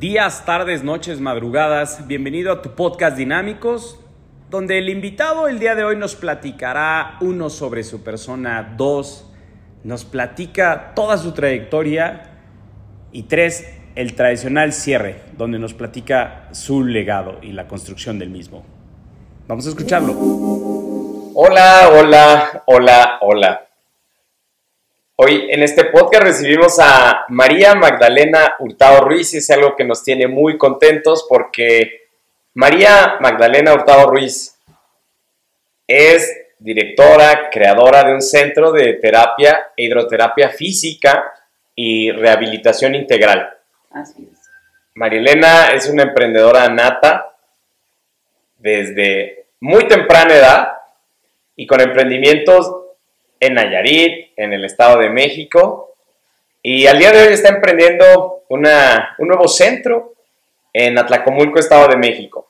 [0.00, 2.06] días, tardes, noches, madrugadas.
[2.06, 4.00] Bienvenido a tu podcast Dinámicos,
[4.48, 9.30] donde el invitado el día de hoy nos platicará uno sobre su persona, dos,
[9.84, 12.38] nos platica toda su trayectoria
[13.12, 18.64] y tres, el tradicional cierre, donde nos platica su legado y la construcción del mismo.
[19.46, 20.14] Vamos a escucharlo.
[21.34, 23.69] Hola, hola, hola, hola.
[25.22, 30.02] Hoy en este podcast recibimos a María Magdalena Hurtado Ruiz y es algo que nos
[30.02, 32.08] tiene muy contentos porque
[32.54, 34.58] María Magdalena Hurtado Ruiz
[35.86, 41.30] es directora, creadora de un centro de terapia e hidroterapia física
[41.74, 43.58] y rehabilitación integral.
[43.90, 44.38] Así es.
[44.94, 47.36] María Elena es una emprendedora nata
[48.56, 50.68] desde muy temprana edad
[51.56, 52.72] y con emprendimientos
[53.40, 55.94] en Nayarit, en el Estado de México.
[56.62, 60.12] Y al día de hoy está emprendiendo una, un nuevo centro
[60.72, 62.48] en Atlacomulco, Estado de México.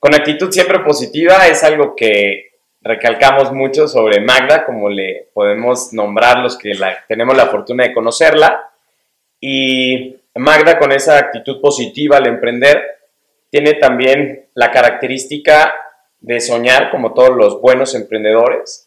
[0.00, 6.38] Con actitud siempre positiva es algo que recalcamos mucho sobre Magda, como le podemos nombrar
[6.38, 8.70] los que la, tenemos la fortuna de conocerla.
[9.40, 12.82] Y Magda con esa actitud positiva al emprender
[13.50, 15.74] tiene también la característica
[16.20, 18.85] de soñar como todos los buenos emprendedores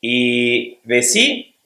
[0.00, 1.56] y de sí,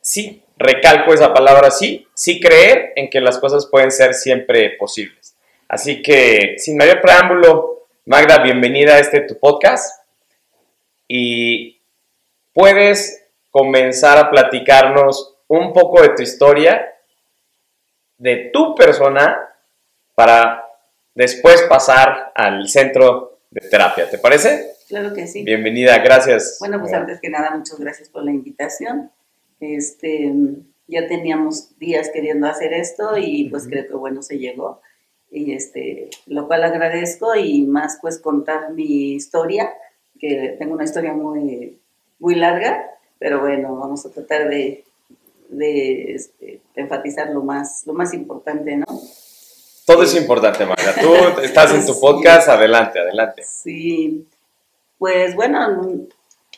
[0.00, 5.36] sí, recalco esa palabra sí, sí creer en que las cosas pueden ser siempre posibles.
[5.68, 10.04] Así que, sin mayor preámbulo, Magda, bienvenida a este tu podcast
[11.08, 11.80] y
[12.52, 16.94] puedes comenzar a platicarnos un poco de tu historia,
[18.16, 19.54] de tu persona,
[20.14, 20.64] para
[21.14, 24.08] después pasar al centro de terapia.
[24.08, 24.71] ¿Te parece?
[24.92, 25.42] Claro que sí.
[25.42, 26.58] Bienvenida, gracias.
[26.60, 29.10] Bueno, pues antes que nada, muchas gracias por la invitación.
[29.58, 30.30] Este,
[30.86, 34.82] ya teníamos días queriendo hacer esto y pues creo que bueno, se llegó.
[35.30, 39.72] Y este, lo cual agradezco y más pues contar mi historia,
[40.20, 41.80] que tengo una historia muy,
[42.18, 44.84] muy larga, pero bueno, vamos a tratar de,
[45.48, 48.84] de este, enfatizar lo más, lo más importante, ¿no?
[49.86, 50.94] Todo es importante, Magda.
[51.00, 53.42] Tú estás en tu podcast, adelante, adelante.
[53.42, 54.28] Sí,
[55.02, 56.06] pues bueno,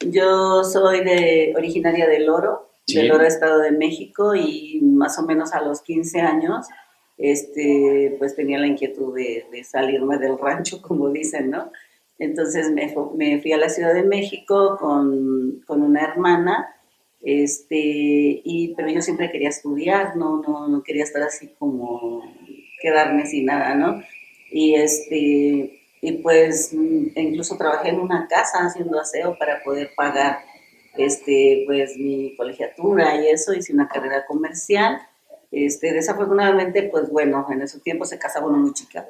[0.06, 5.54] yo soy de originaria del Oro, del Oro Estado de México y más o menos
[5.54, 6.66] a los 15 años
[7.16, 11.72] este, pues tenía la inquietud de, salirme del rancho, como dicen, ¿no?
[12.18, 16.68] Entonces me, me fui a la Ciudad de México con, con, una hermana,
[17.22, 17.78] este,
[18.44, 22.22] y, pero yo siempre quería estudiar, no, no, no quería estar así como
[22.82, 24.02] quedarme sin nada, ¿no?
[24.50, 25.73] Y este,
[26.04, 30.40] y pues mm, incluso trabajé en una casa haciendo aseo para poder pagar
[30.98, 35.00] este, pues mi colegiatura y eso, hice una carrera comercial.
[35.50, 39.08] Este, desafortunadamente, pues bueno, en esos tiempos se casaba uno muy chica.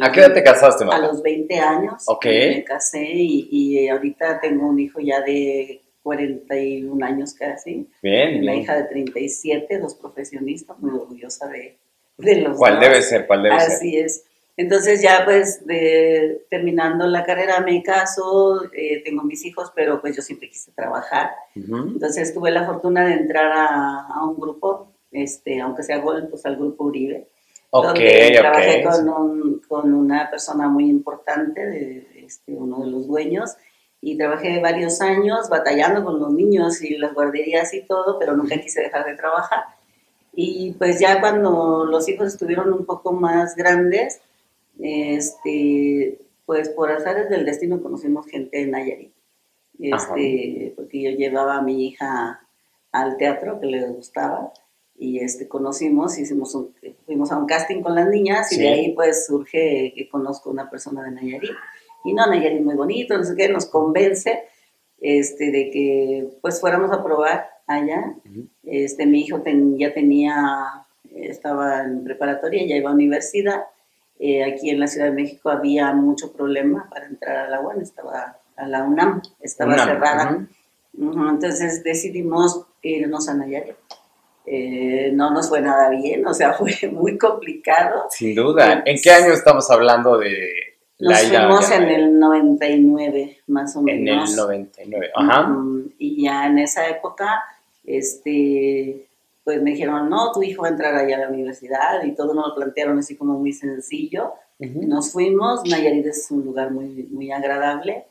[0.00, 0.96] ¿A qué edad te casaste, mamá?
[0.96, 2.04] A los 20 años.
[2.06, 2.24] Ok.
[2.24, 7.86] Me casé y, y, ahorita tengo un hijo ya de 41 años casi.
[8.02, 8.40] Bien.
[8.40, 11.76] Una hija de 37, dos profesionistas, muy orgullosa de,
[12.16, 13.26] de los ¿Cuál debe ser?
[13.26, 13.76] ¿Cuál debe Así ser?
[13.76, 14.24] Así es.
[14.56, 20.14] Entonces ya pues de, terminando la carrera me caso, eh, tengo mis hijos, pero pues
[20.14, 21.32] yo siempre quise trabajar.
[21.54, 26.46] Entonces tuve la fortuna de entrar a, a, un grupo, este, aunque sea Gol, pues
[26.46, 27.28] al grupo Uribe.
[27.76, 33.08] Okay, donde trabajé con, un, con, una persona muy importante, de, este, uno de los
[33.08, 33.56] dueños,
[34.00, 38.60] y trabajé varios años batallando con los niños y las guarderías y todo, pero nunca
[38.60, 39.64] quise dejar de trabajar.
[40.32, 44.20] Y pues ya cuando los hijos estuvieron un poco más grandes,
[44.78, 49.12] este, pues por azares del destino conocimos gente en Nayarit.
[49.78, 52.40] Este, porque yo llevaba a mi hija
[52.92, 54.52] al teatro que le gustaba
[54.96, 56.56] y este, conocimos, hicimos
[57.04, 60.70] fuimos a un casting con las niñas y de ahí pues surge que conozco una
[60.70, 61.50] persona de Nayarit.
[62.04, 64.44] Y no, Nayarit muy bonito, no sé qué, nos convence
[65.00, 68.14] este, de que pues fuéramos a probar allá.
[68.62, 69.42] este, mi hijo
[69.76, 73.64] ya tenía, estaba en preparatoria, ya iba a universidad
[74.18, 77.80] eh, aquí en la Ciudad de México había mucho problema para entrar a la UAN,
[77.80, 80.46] estaba a la UNAM, estaba cerrada.
[80.96, 83.76] entonces decidimos irnos a Nayarit.
[84.46, 88.06] Eh, no nos fue nada bien, o sea, fue muy complicado.
[88.10, 88.82] Sin duda.
[88.84, 90.48] ¿En qué año estamos hablando de
[90.98, 94.30] la Nos fuimos en el 99, más o menos.
[94.30, 95.56] En el 99, ajá.
[95.98, 97.42] y ya en esa época,
[97.84, 99.08] este,
[99.44, 102.32] pues me dijeron, no, tu hijo va a entrar allá a la universidad y todo
[102.32, 104.32] nos lo plantearon así como muy sencillo.
[104.58, 108.06] Nos fuimos, Nayarit es un lugar muy, muy agradable,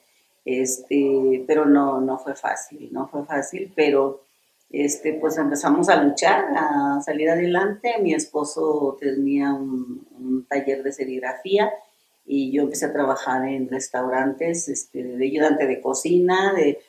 [0.45, 4.21] este, pero no, no fue fácil, no fue fácil, pero
[4.69, 7.95] este, pues empezamos a luchar, a salir adelante.
[8.01, 11.71] Mi esposo tenía un, un taller de serigrafía
[12.25, 16.79] y yo empecé a trabajar en restaurantes este, de ayudante de cocina, de,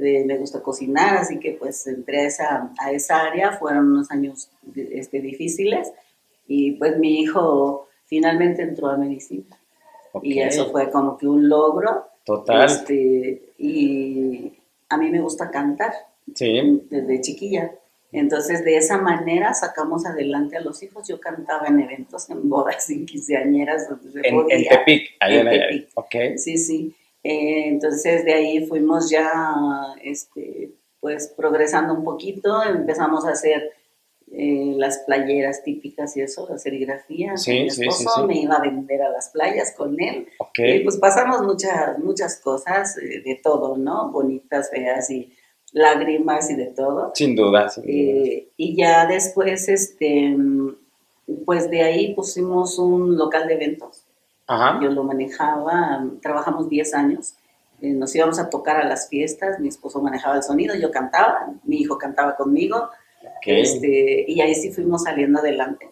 [0.00, 4.50] me gusta cocinar, así que pues entré a esa, a esa área, fueron unos años
[4.76, 5.92] este, difíciles
[6.46, 9.44] y pues mi hijo finalmente entró a medicina.
[10.22, 12.06] Y eso fue como que un logro.
[12.24, 12.66] Total.
[12.66, 14.52] Este, y
[14.88, 15.92] a mí me gusta cantar
[16.34, 16.82] Sí.
[16.90, 17.72] desde chiquilla.
[18.12, 21.08] Entonces, de esa manera sacamos adelante a los hijos.
[21.08, 24.56] Yo cantaba en eventos, en bodas, en quinceañeras, donde En, podía.
[24.56, 25.80] en Tepic, allá En Nayarit.
[25.88, 25.98] Tepic.
[25.98, 26.14] Ok.
[26.38, 26.94] Sí, sí.
[27.24, 29.42] Eh, entonces, de ahí fuimos ya,
[30.02, 32.62] este, pues, progresando un poquito.
[32.62, 33.72] Empezamos a hacer
[34.36, 37.36] eh, las playeras típicas y eso, la serigrafía.
[37.36, 38.26] Sí, Mi sí, esposo sí.
[38.26, 40.26] me iba a vender a las playas con él.
[40.56, 44.10] Y pues pasamos muchas, muchas cosas eh, de todo, ¿no?
[44.10, 45.32] Bonitas, feas y
[45.72, 47.12] lágrimas y de todo.
[47.14, 47.94] Sin duda, sin duda.
[47.94, 50.76] Eh, y ya después, este, mm,
[51.44, 54.03] pues de ahí pusimos un local de eventos.
[54.46, 54.80] Ajá.
[54.82, 57.34] Yo lo manejaba, trabajamos 10 años.
[57.80, 61.52] eh, nos íbamos a tocar a las fiestas, mi esposo manejaba el sonido, yo cantaba,
[61.64, 62.88] mi hijo cantaba conmigo,
[63.44, 65.90] este, y ahí sí fuimos saliendo adelante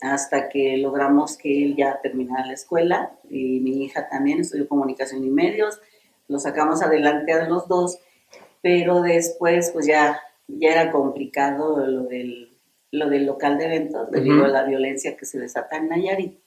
[0.00, 5.24] hasta que logramos que él ya terminara la escuela y mi hija también estudió comunicación
[5.24, 5.80] y medios,
[6.28, 7.98] lo sacamos adelante a los dos,
[8.62, 12.56] pero después pues ya, ya era complicado lo del,
[12.92, 16.38] lo del local de eventos debido a la violencia que se desata en Nayarit.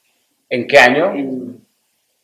[0.48, 1.12] ¿En qué año?
[1.14, 1.64] En-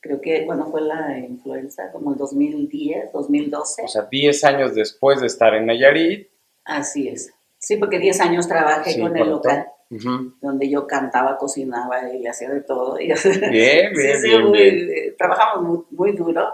[0.01, 5.21] creo que cuando fue la influenza, como el 2010, 2012, O sea, 10 años después
[5.21, 6.29] de estar en Nayarit.
[6.65, 7.33] así es.
[7.59, 9.67] Sí, porque 10 años trabajé Sí, con el local,
[10.41, 12.95] donde yo cantaba, cocinaba y le hacía de todo.
[12.97, 14.89] Bien, Sí, bien, sí, bien, muy- bien.
[14.91, 16.49] eh, trabajamos muy, muy duro.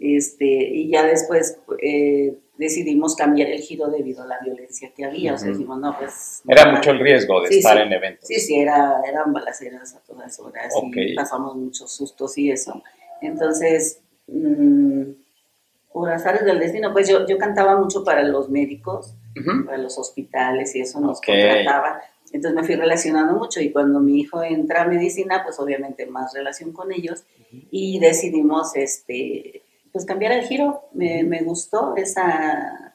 [0.00, 5.34] Este, y ya después eh, decidimos cambiar el giro debido a la violencia que había.
[5.34, 6.40] O sea, dijimos, no, pues.
[6.48, 7.82] Era no, mucho el riesgo de Sí, estar sí.
[7.82, 8.26] en eventos.
[8.26, 12.82] Sí, sí, era, eran balaceras a todas horas y pasamos muchos sustos y eso.
[13.20, 15.02] Entonces, mm,
[15.92, 19.14] por azares del destino, pues yo, yo cantaba mucho para los médicos,
[19.66, 21.26] para los hospitales y eso nos Ok.
[21.26, 21.98] contrataban.
[22.32, 26.32] Entonces me fui relacionando mucho y cuando mi hijo entra a medicina, pues obviamente más
[26.32, 27.24] relación con ellos
[27.70, 30.88] y decidimos este, pues cambiar el giro.
[30.92, 32.94] Me, me gustó esa,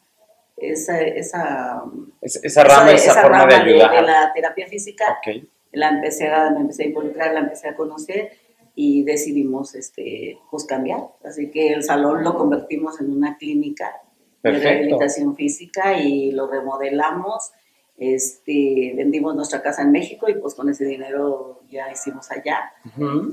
[0.58, 1.84] esa, esa,
[2.22, 3.92] Es- esa rama, esa, esa forma de ayudar.
[3.96, 5.44] de la terapia física Ok.
[5.74, 8.32] la empecé a, me empecé a involucrar, la empecé a conocer
[8.76, 11.02] y decidimos este, pues cambiar.
[11.24, 14.02] Así que el salón lo convertimos en una clínica
[14.44, 17.52] de rehabilitación física y lo remodelamos.
[17.98, 22.74] Este, vendimos nuestra casa en México y pues con ese dinero ya hicimos allá.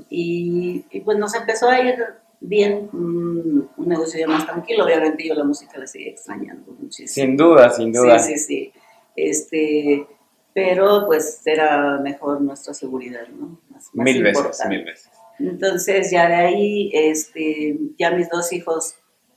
[0.08, 1.96] Y, pues nos empezó a ir
[2.42, 4.84] bien, un, un negocio ya más tranquilo.
[4.84, 7.08] Obviamente yo la música la sigo extrañando muchísimo.
[7.26, 8.18] Sin duda, sin duda.
[8.18, 8.72] Sí, sí, sí.
[9.16, 10.06] Este,
[10.54, 13.60] pero pues era mejor nuestra seguridad, ¿no?
[13.70, 15.10] Más- más mil veces, mil veces.
[15.38, 18.96] Entonces ya de ahí, este, ya mis dos hijos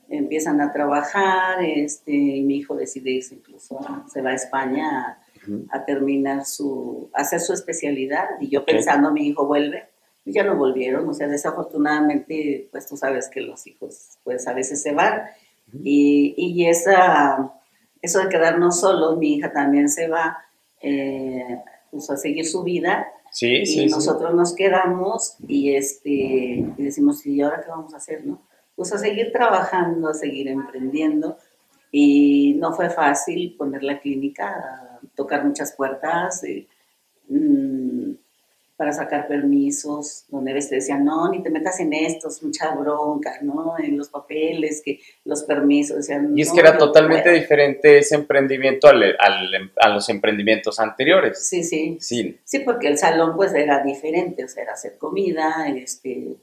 [0.10, 3.80] empiezan a trabajar, este, y mi hijo decide irse incluso,
[4.12, 5.20] se va a España
[5.72, 9.88] a, terminar su, a hacer su especialidad, y yo pensando, mi hijo vuelve,
[10.26, 14.82] ya no volvieron, o sea, desafortunadamente, pues tú sabes que los hijos, pues a veces
[14.82, 15.24] se van,
[15.84, 17.54] y, y esa,
[18.02, 20.38] eso de quedarnos solos, mi hija también se va,
[20.82, 23.86] eh, pues a seguir su vida, Sí, y sí, sí.
[23.88, 28.42] nosotros nos quedamos y este y decimos y ahora qué vamos a hacer no
[28.78, 31.38] pues a seguir trabajando a seguir emprendiendo.
[31.92, 36.68] Y no fue fácil poner la clínica tocar muchas puertas eh,
[37.28, 37.75] mm,
[38.78, 42.44] para sacar permisos donde a veces te decían no ni te metas en esto es
[42.44, 46.78] mucha bronca no en los papeles que los permisos decían, Y es "No, que era
[46.78, 47.36] totalmente puedo".
[47.36, 51.48] diferente ese emprendimiento al, al- a los emprendimientos anteriores.
[51.48, 55.68] sí sí Sí, Sí, porque el salón pues era diferente, o sea, era hacer comida,
[55.70, 56.36] este,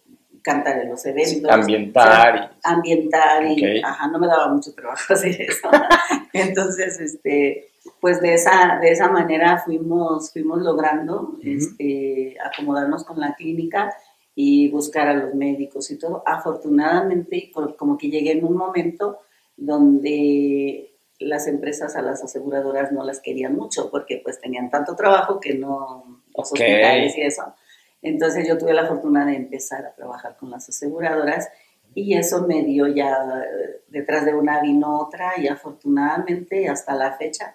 [0.42, 1.50] cantar en los eventos.
[1.50, 5.68] ambientar o sea, ambientar y, ajá, no me daba mucho trabajo hacer eso.
[6.32, 7.70] Entonces, este,
[8.00, 13.94] pues de esa, de esa manera fuimos, fuimos logrando este, acomodarnos con la clínica
[14.34, 16.22] y buscar a los médicos y todo.
[16.26, 19.18] Afortunadamente, como que llegué en un momento
[19.56, 25.38] donde las empresas a las aseguradoras no las querían mucho porque pues tenían tanto trabajo
[25.38, 26.58] que no los Ok.
[26.58, 27.54] hospitales y eso.
[28.02, 31.48] Entonces yo tuve la fortuna de empezar a trabajar con las aseguradoras
[31.94, 37.12] y eso me dio ya, eh, detrás de una vino otra y afortunadamente hasta la
[37.12, 37.54] fecha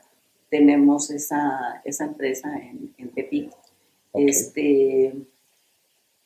[0.49, 3.51] tenemos esa, esa empresa en, en Tepic.
[4.13, 5.13] Este,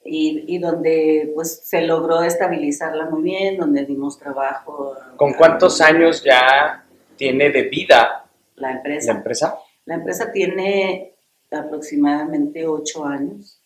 [0.04, 4.96] y, y donde pues se logró estabilizarla muy bien, donde dimos trabajo.
[5.18, 6.86] ¿Con cuántos años ya
[7.16, 8.26] tiene de vida
[8.56, 9.12] la empresa.
[9.12, 9.60] ¿La empresa?
[9.86, 11.16] La empresa tiene
[11.52, 13.61] aproximadamente ocho años.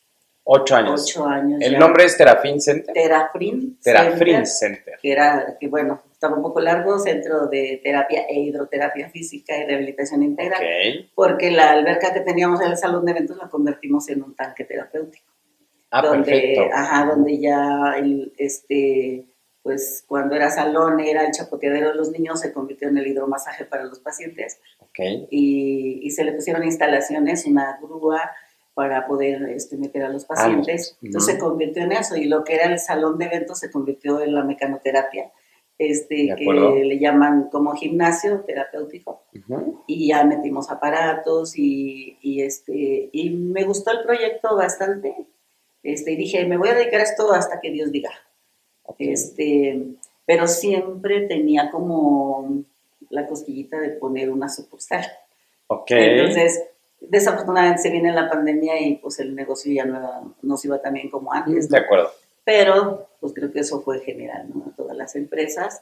[0.48, 1.04] Ocho años.
[1.04, 1.60] Ocho años.
[1.60, 1.80] ¿El ya.
[1.80, 2.94] nombre es Terafin Center?
[2.94, 3.80] Terafrin.
[3.82, 5.00] Terafrin Center, Center.
[5.02, 9.66] Que era, que bueno, estaba un poco largo, centro de terapia e hidroterapia física y
[9.66, 10.62] rehabilitación integral.
[10.62, 11.10] Ok.
[11.16, 14.66] Porque la alberca que teníamos en el salón de eventos la convertimos en un tanque
[14.66, 15.26] terapéutico.
[15.90, 16.64] Ah, donde, perfecto.
[16.74, 19.26] Ajá, donde ya el, este,
[19.64, 23.66] pues cuando era salón era el chapoteadero de los niños, se convirtió en el hidromasaje
[23.66, 25.00] para los pacientes Ok.
[25.32, 28.30] y, y se le pusieron instalaciones, una grúa
[28.76, 30.98] para poder este, meter a los pacientes.
[30.98, 31.08] ujú.
[31.08, 34.22] Entonces se convirtió en eso y lo que era el salón de eventos se convirtió
[34.22, 35.32] en la mecanoterapia,
[35.78, 36.46] este, que
[36.86, 39.84] le llaman como gimnasio terapéutico Ujú.
[39.88, 45.16] y ya metimos aparatos y, y, este, y me gustó el proyecto bastante.
[45.84, 48.12] Este, y dije, me voy a dedicar a esto hasta que Dios diga.
[48.84, 48.96] Ok.
[49.00, 49.82] Este,
[50.26, 52.64] pero siempre tenía como
[53.10, 55.06] la cosquillita de poner una sucursal.
[55.68, 55.92] Ok.
[55.92, 56.64] Entonces,
[57.10, 60.94] desafortunadamente se viene la pandemia y pues el negocio ya no, no se iba tan
[60.94, 61.70] bien como antes.
[61.70, 62.12] De acuerdo.
[62.44, 64.66] Pero pues creo que eso fue general, ¿no?
[64.72, 65.82] A todas las empresas.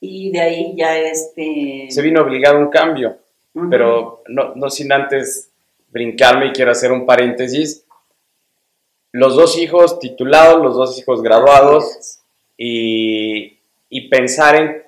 [0.00, 1.86] Y de ahí ya este...
[1.90, 3.18] Se vino obligado un cambio,
[3.54, 3.68] Ujú.
[3.70, 5.50] pero no, no sin antes
[5.88, 7.84] brincarme y quiero hacer un paréntesis.
[9.12, 12.20] Los dos hijos titulados, los dos hijos graduados
[12.56, 13.58] y,
[13.88, 14.82] y pensar en,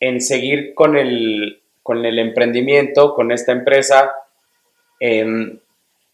[0.00, 4.12] en seguir con el, con el emprendimiento, con esta empresa.
[5.00, 5.58] Em,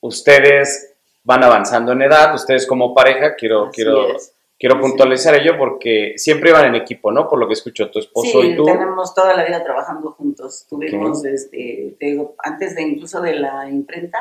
[0.00, 4.32] ustedes van avanzando en edad, ustedes como pareja, quiero, Así quiero, es.
[4.58, 7.28] quiero puntualizar ello porque siempre iban en equipo, ¿no?
[7.28, 8.64] Por lo que escucho tu esposo sí, y tú.
[8.64, 10.66] tenemos toda la vida trabajando juntos.
[10.70, 14.18] Tuvimos, este, te digo, antes de incluso de la imprenta,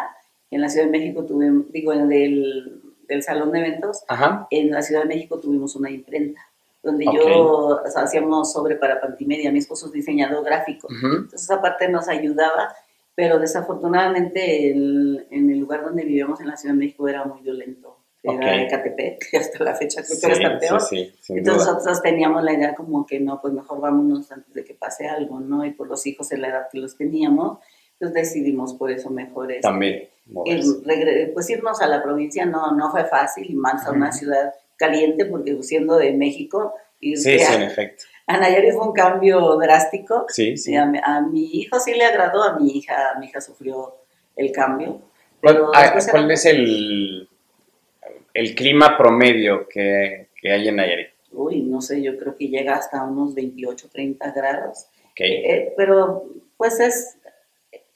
[0.49, 4.47] en la Ciudad de México tuvimos, digo, en del, del salón de eventos, Ajá.
[4.49, 6.41] en la Ciudad de México tuvimos una imprenta,
[6.81, 7.13] donde Ok.
[7.15, 7.27] yo
[7.83, 10.87] o sea, hacíamos sobre para Pantimedia, mi esposo es diseñador gráfico.
[10.87, 11.07] Ujú.
[11.17, 12.73] Entonces esa parte nos ayudaba,
[13.15, 17.41] pero desafortunadamente el- en el lugar donde vivíamos en la Ciudad de México era muy
[17.41, 17.97] violento.
[18.21, 18.43] Era Ok.
[18.67, 20.81] Ecatepec, que hasta la fecha creo Sí, que está peor.
[20.81, 21.73] sí, sí, Entonces duda.
[21.73, 25.39] nosotros teníamos la idea como que no, pues mejor vámonos antes de que pase algo,
[25.39, 25.63] ¿no?
[25.65, 27.59] Y por los hijos en la edad que los teníamos,
[27.99, 30.09] pues decidimos por eso mejor También.
[31.33, 35.25] pues irnos a la provincia no, no fue fácil, y más a una ciudad caliente,
[35.25, 38.03] porque siendo de México, irte Sí, sí, en efecto.
[38.27, 40.25] A Nayarit fue un cambio drástico.
[40.29, 40.71] Sí, sí.
[40.73, 43.39] Y a, mi- a mi hijo sí le agradó, a mi hija, a mi hija
[43.41, 43.95] sufrió
[44.35, 45.01] el cambio.
[45.41, 47.29] ¿Cuál, pero ah, después cuál era- es el,
[48.33, 51.07] el clima promedio que, que hay en Nayarit?
[51.31, 54.87] Uy, no sé, yo creo que llega hasta unos 28, 30 grados.
[55.11, 55.19] Ok.
[55.21, 56.25] Eh, pero
[56.57, 57.17] pues es,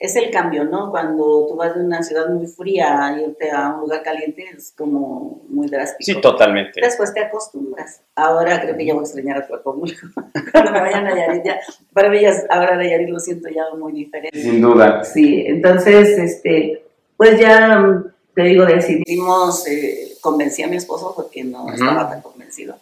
[0.00, 0.90] es el cambio, ¿no?
[0.90, 4.72] Cuando tú vas de una ciudad muy fría a irte a un lugar caliente es
[4.74, 5.98] como muy drástico.
[6.00, 6.80] Sí, totalmente.
[6.80, 8.00] Después te acostumbras.
[8.16, 10.06] Ahora creo que ya voy a extrañar a Tlacomulco.
[10.52, 11.60] Cuando me vaya a Nayarit ya,
[11.92, 14.40] para mí ya, ahora Nayarit lo siento ya muy diferente.
[14.40, 15.04] Sin duda.
[15.04, 16.82] Sí, entonces, este,
[17.18, 18.04] pues ya, mm,
[18.34, 21.74] te digo, decidimos, eh, convencí a mi esposo porque no Ujú.
[21.74, 22.74] estaba tan convencido.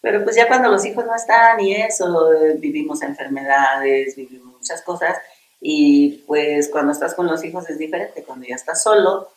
[0.00, 4.80] Pero pues ya cuando los hijos no están y eso, eh, vivimos enfermedades, vivimos muchas
[4.80, 5.18] cosas.
[5.64, 9.28] Y pues cuando estás con los hijos es diferente, cuando ya estás solo,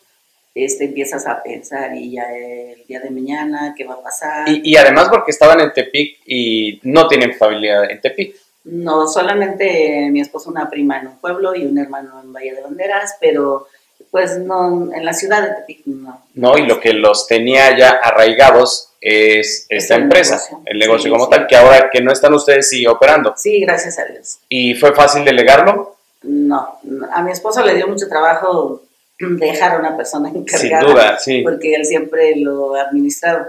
[0.56, 4.48] este, empiezas a pensar y ya el día de mañana, ¿qué va a pasar?
[4.48, 8.34] Y, y además porque estaban en Tepic y no tienen familia en Tepic.
[8.64, 12.62] No, solamente mi esposo, una prima en un pueblo y un hermano en Valle de
[12.62, 13.68] Banderas, pero
[14.10, 16.26] pues no, en la ciudad de Tepic no.
[16.34, 16.58] ¿no?
[16.58, 20.62] Y lo que los tenía ya arraigados es esta empresa, negocio.
[20.64, 21.30] el negocio Sí, como sí.
[21.30, 23.34] tal, que ahora que no están ustedes sigue operando.
[23.36, 24.38] Sí, gracias a Dios.
[24.48, 25.95] ¿Y fue fácil delegarlo?
[26.22, 26.78] No,
[27.12, 28.82] a mi esposo le dio mucho trabajo
[29.18, 30.92] dejar a una persona Sin encargada.
[30.92, 31.42] duda, sí.
[31.42, 33.46] Porque él siempre lo ha administrado.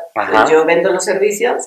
[0.50, 1.66] Yo vendo los servicios,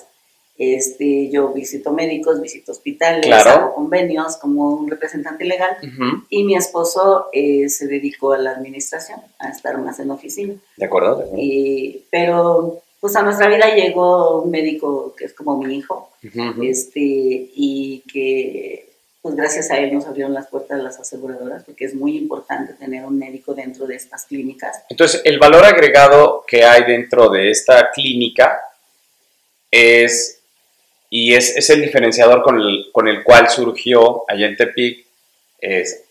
[0.57, 3.49] este, yo visito médicos, visito hospitales, Claro.
[3.49, 5.75] hago convenios como un representante legal.
[5.81, 6.23] Ujú.
[6.29, 10.53] Y mi esposo eh, se dedicó a la administración, a estar más en oficina.
[10.77, 11.15] ¿De acuerdo?
[11.17, 11.41] ¿De acuerdo?
[11.43, 16.11] Y, pero pues a nuestra vida llegó un médico que es como mi hijo,
[16.61, 18.90] este, y que
[19.21, 22.73] pues gracias a él nos abrieron las puertas de las aseguradoras, porque es muy importante
[22.73, 24.83] tener un médico dentro de estas clínicas.
[24.89, 28.59] Entonces, el valor agregado que hay dentro de esta clínica
[29.69, 30.39] es,
[31.09, 35.05] y es, es el diferenciador con el, con el cual surgió allá en Tepic,
[35.59, 36.03] es,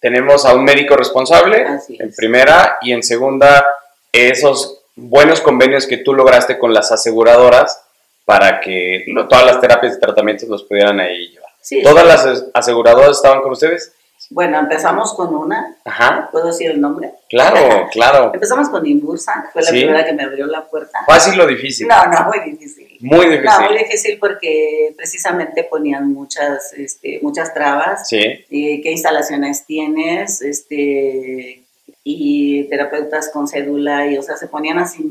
[0.00, 3.64] tenemos a un médico responsable, en primera, y en segunda,
[4.12, 7.80] esos buenos convenios que tú lograste con las aseguradoras
[8.24, 11.53] para que todas las terapias y tratamientos los pudieran ahí llevar.
[11.64, 13.92] Sí, ¿Todas las as- aseguradoras estaban con ustedes?
[14.30, 15.76] Bueno, empezamos con una.
[15.84, 16.28] Ajá.
[16.30, 17.12] ¿Puedo decir el nombre?
[17.28, 18.30] Claro, claro.
[18.34, 19.76] Empezamos con Imbursa, fue la Sí.
[19.80, 20.98] primera que me abrió la puerta.
[21.06, 21.88] Fácil o difícil.
[21.88, 22.96] No, no, muy difícil.
[23.00, 23.44] Muy difícil.
[23.44, 28.08] No, muy difícil porque precisamente ponían muchas, este, muchas trabas.
[28.08, 28.18] Sí.
[28.18, 28.44] eh,
[28.82, 31.62] qué instalaciones tienes, este,
[32.02, 35.02] y terapeutas con cédula, y o sea, se ponían así.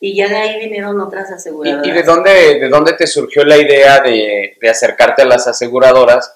[0.00, 1.86] Y ya de ahí vinieron otras ¿Y, aseguradoras.
[1.86, 6.32] y de, dónde, de dónde te surgió la idea de, de acercarte a las aseguradoras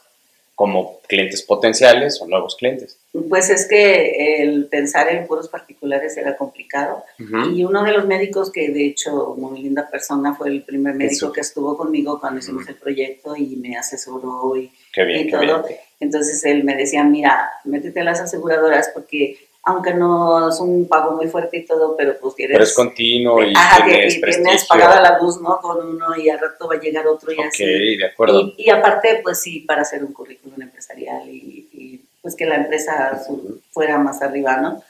[0.54, 2.98] como clientes potenciales o nuevos clientes?
[3.28, 7.02] Pues es que el pensar en puros particulares era complicado.
[7.18, 7.50] Ujú.
[7.50, 11.26] Y uno de los médicos, que de hecho, muy linda persona, fue el primer médico
[11.26, 11.32] Eso.
[11.32, 15.30] que estuvo conmigo cuando hicimos el proyecto y me asesoró y, Qué bien, y qué
[15.32, 15.40] todo.
[15.66, 15.78] bien.
[15.98, 19.38] Entonces él me decía, mira, métete a las aseguradoras porque
[19.70, 22.54] aunque no es un pago muy fuerte y todo, pero pues tienes...
[22.54, 24.44] Pero es continuo y Ajá, que- tienes prestigio.
[24.44, 25.58] tienes pagada la luz, ¿no?
[25.60, 27.96] Con uno y al rato va a llegar otro y Ok, así.
[27.96, 28.40] de acuerdo.
[28.40, 32.56] Y, y aparte, pues sí, para hacer un currículum empresarial y, y, pues que la
[32.56, 34.82] empresa su- fuera más arriba, ¿no?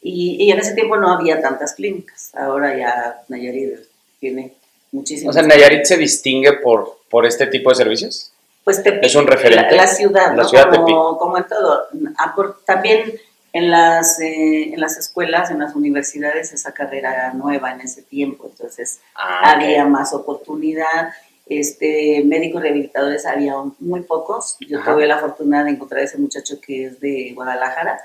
[0.00, 2.30] Y, y en ese tiempo no había tantas clínicas.
[2.34, 3.80] Ahora ya Nayarit
[4.20, 4.54] tiene
[4.92, 5.34] muchísimas.
[5.36, 8.32] o sea, Nayarit se distingue por, por este tipo de servicios.
[8.64, 9.74] pues Tepic, es un referente.
[9.76, 10.48] La, la ciudad, La ¿no?
[10.48, 11.86] ciudad como, como en todo.
[12.16, 13.12] Ah, por- También
[13.52, 18.02] en las, eh, en las escuelas, en las universidades, esa carrera era nueva en ese
[18.02, 18.48] tiempo.
[18.50, 21.10] Entonces, Ah, había más oportunidad.
[21.46, 24.56] Este, médicos rehabilitadores había muy pocos.
[24.60, 24.92] Yo Ajá.
[24.92, 27.98] tuve la fortuna de encontrar a ese muchacho que es de Guadalajara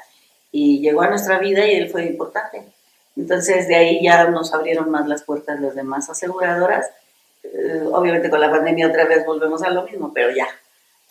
[0.51, 2.63] y llegó a nuestra vida y él fue importante.
[3.17, 6.88] Entonces de ahí ya nos abrieron más las puertas las demás aseguradoras.
[7.43, 10.47] Eh, obviamente con la pandemia otra vez volvemos a lo mismo, pero ya.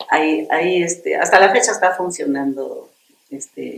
[0.09, 2.89] Ahí, ahí este, hasta la fecha está funcionando,
[3.29, 3.72] este,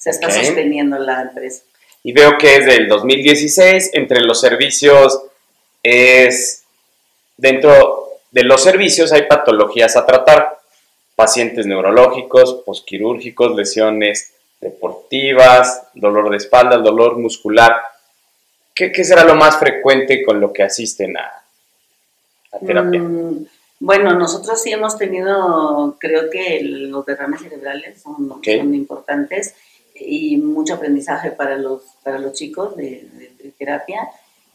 [0.00, 1.62] se está sosteniendo la empresa.
[2.02, 5.20] Y veo que es del 2016, entre los servicios
[5.82, 6.64] es,
[7.36, 10.58] dentro de los servicios hay patologías a tratar,
[11.14, 17.76] pacientes neurológicos, posquirúrgicos, lesiones deportivas, dolor de espalda, dolor muscular.
[18.74, 21.30] ¿Qué, qué será lo más frecuente con lo que asisten a,
[22.52, 23.00] a terapia?
[23.00, 23.46] Mm,
[23.80, 28.46] bueno, nosotros sí hemos tenido, creo que los derrames cerebrales son, Ok.
[28.58, 29.54] son importantes
[30.00, 34.08] y mucho aprendizaje para los, para los chicos de, de- de terapia.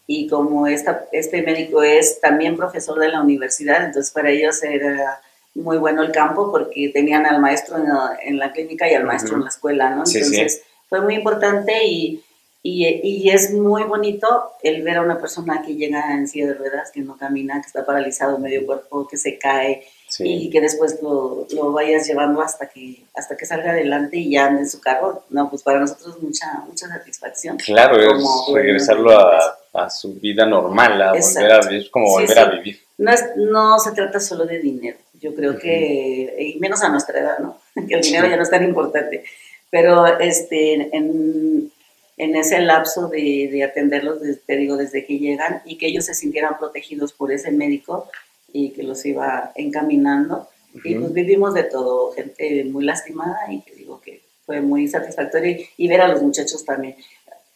[0.08, 5.20] Y como esta, este médico es también profesor de la universidad, entonces para ellos era
[5.56, 9.06] muy bueno el campo porque tenían al maestro en la, en la clínica y al
[9.06, 9.38] maestro Ujú.
[9.38, 10.06] en la escuela, ¿no?
[10.06, 10.36] Sí, sí.
[10.36, 12.22] Entonces fue muy importante y,
[12.62, 16.54] y, y es muy bonito el ver a una persona que llega en silla de
[16.56, 19.84] ruedas, que no camina, que está paralizado medio cuerpo, que se cae
[20.20, 24.46] y que después lo, lo vayas llevando hasta que, hasta que salga adelante y ya
[24.46, 25.24] ande en su carro.
[25.30, 27.58] No, pues para nosotros mucha, mucha satisfacción.
[27.58, 32.08] Claro, es como regresarlo a, a su vida normal, a volver a vivir, es como
[32.12, 32.40] volver sí.
[32.40, 32.80] a vivir.
[32.98, 34.98] No, es, no se trata solo de dinero.
[35.20, 37.60] Yo creo que, y menos a nuestra edad, ¿no?
[37.88, 39.24] Que el dinero ya no es tan importante.
[39.70, 41.72] Pero este, en,
[42.18, 46.06] en ese lapso de, de atenderlos, desde- te digo, desde que llegan y que ellos
[46.06, 48.10] se sintieran protegidos por ese médico
[48.58, 50.48] y que los iba encaminando.
[50.84, 51.02] Y Ujú.
[51.02, 55.70] pues vivimos de todo, gente muy lastimada y que digo que fue muy satisfactorio y,
[55.76, 56.96] y ver a los muchachos también.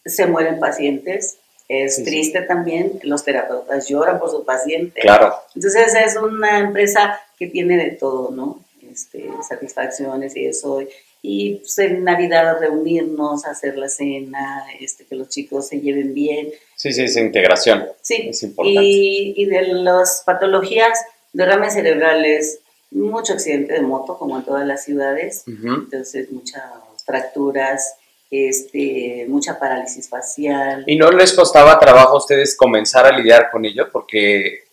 [0.04, 2.10] Se mueren pacientes, es Sí, sí.
[2.10, 5.00] triste también, los terapeutas lloran por su paciente.
[5.00, 8.60] Claro, Entonces es una empresa que tiene de todo, ¿no?
[8.92, 10.82] Este, satisfacciones y eso.
[11.22, 16.48] Y pues, en Navidad reunirnos, hacer la cena, este, que los chicos se lleven bien.
[16.76, 17.86] sí, sí, es integración.
[18.00, 18.80] Sí, Es importante.
[18.82, 20.98] y, y de las patologías,
[21.32, 25.44] derrames cerebrales, mucho accidente de moto, como en todas las ciudades.
[25.46, 26.62] Entonces, muchas
[27.04, 27.94] fracturas,
[28.30, 30.84] este, mucha parálisis facial.
[30.86, 33.90] ¿Y no les costaba trabajo a ustedes comenzar a lidiar con ello?
[33.92, 34.64] Porque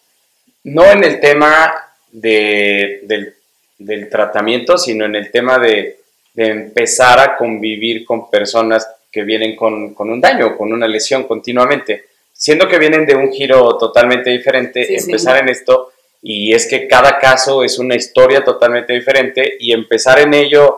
[0.63, 1.73] no en el tema
[2.11, 3.35] de- del,
[3.77, 5.99] del tratamiento, sino en el tema de,
[6.37, 11.23] de empezar a convivir con personas que vienen con, con un daño, con una lesión
[11.23, 12.03] continuamente.
[12.31, 15.05] Siendo que vienen de un giro totalmente diferente, Sí, sí.
[15.09, 20.19] empezar en esto, y es que cada caso es una historia totalmente diferente, y empezar
[20.19, 20.77] en ello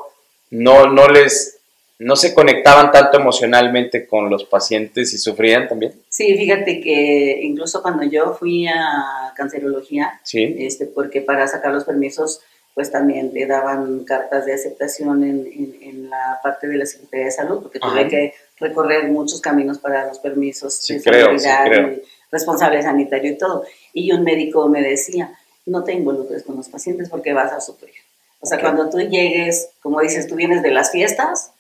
[0.52, 1.58] no, no les
[2.02, 5.92] no se conectaban tanto emocionalmente con los pacientes y sufrían también.
[6.08, 10.56] Sí, fíjate que incluso cuando yo fui a cancerología, Sí.
[10.60, 12.40] este, porque para sacar los permisos,
[12.80, 17.26] pues también te daban cartas de aceptación en, en- en la parte de la Secretaría
[17.26, 21.40] de Salud, porque tuve que recorrer muchos caminos para los permisos Sí, de creo, sí,
[21.40, 21.88] seguridad, creo.
[21.90, 23.66] y responsable sanitario y todo.
[23.92, 27.96] Y un médico me decía, no te involucres con los pacientes porque vas a sufrir.
[28.40, 28.64] O sea, Ok.
[28.64, 31.52] cuando tú llegues, como dices, tú vienes de las fiestas,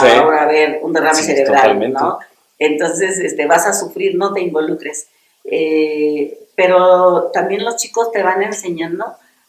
[0.00, 0.06] Sí.
[0.08, 2.00] ahora a ver un derrame Sí, cerebral, totalmente.
[2.00, 2.18] ¿no?
[2.58, 5.06] Entonces, este, vas a sufrir, no te involucres.
[5.44, 9.04] Eh, pero también los chicos te van enseñando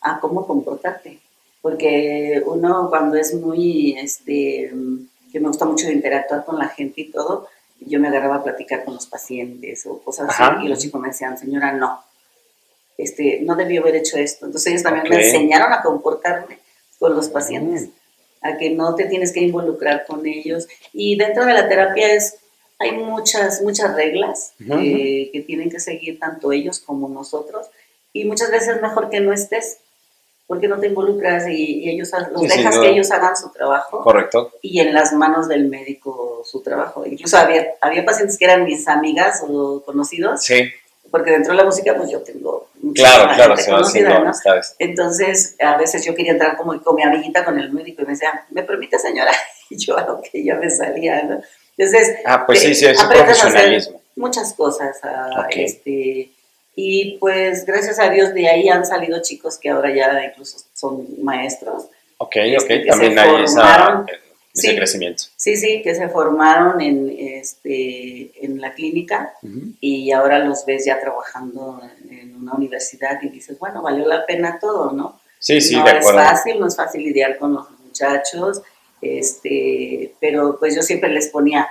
[0.05, 1.19] a cómo comportarte.
[1.61, 4.71] porque uno cuando es muy, este,
[5.31, 7.47] que me gusta mucho interactuar con la gente y todo,
[7.79, 11.07] yo me agarraba a platicar con los pacientes o cosas así, y los chicos me
[11.07, 12.03] decían, señora, no,
[12.99, 14.45] este, no debí haber hecho esto.
[14.45, 16.59] Entonces ellos también me enseñaron a comportarme
[16.99, 17.89] con los pacientes,
[18.41, 20.67] a que no te tienes que involucrar con ellos.
[20.93, 22.37] Y dentro de la terapia es,
[22.77, 27.67] hay muchas, muchas reglas que tienen que seguir tanto ellos como nosotros.
[28.13, 29.79] Y muchas veces es mejor que no estés,
[30.47, 34.01] porque no te involucras y, ellos los dejas que ellos hagan su trabajo.
[34.01, 34.51] Correcto.
[34.62, 37.05] Y en las manos del médico su trabajo.
[37.05, 40.43] Incluso había, había pacientes que eran mis amigas o conocidos.
[40.43, 40.71] Sí.
[41.10, 44.31] Porque dentro de la música, pues yo tengo claro, claro, se conocida, ¿no?
[44.79, 48.12] Entonces, a veces yo quería entrar como con mi amiguita, con el médico, y me
[48.12, 49.31] decía, ¿me permite, señora?
[49.67, 51.41] Y yo, ok, ya me salía, ¿no?
[51.75, 53.99] Entonces, ah, pues sí, sí, es profesionalismo.
[54.15, 54.99] muchas cosas.
[55.01, 56.29] Ah, este,
[56.75, 61.07] y pues gracias a Dios de ahí han salido chicos que ahora ya incluso son
[61.23, 61.85] maestros.
[62.17, 64.05] Ok, este, ok, también hay esa,
[64.53, 65.23] ese crecimiento.
[65.35, 69.33] Sí, sí, que se formaron en, este, en la clínica
[69.79, 74.59] y ahora los ves ya trabajando en una universidad y dices, bueno, valió la pena
[74.59, 75.19] todo, ¿no?
[75.39, 78.61] Sí, sí, no es fácil, no es fácil lidiar con los muchachos,
[79.01, 81.69] este, pero pues yo siempre les ponía,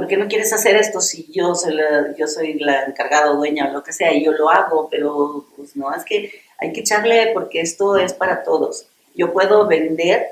[0.00, 3.36] ¿por qué no quieres hacer esto si yo soy la, yo soy la encargada o
[3.36, 4.88] dueña o lo que sea y yo lo hago?
[4.90, 8.86] Pero pues no, es que hay que echarle porque esto es para todos.
[9.14, 10.26] Yo puedo vender